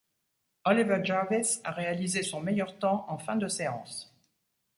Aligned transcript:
Oliver 0.63 1.01
Jarvis 1.05 1.59
a 1.63 1.69
réalisé 1.69 2.23
son 2.23 2.41
meilleur 2.41 2.75
temps 2.79 3.05
en 3.07 3.19
fin 3.19 3.35
de 3.35 3.47
séance. 3.47 4.11